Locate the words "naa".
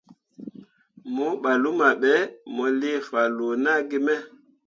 3.63-3.79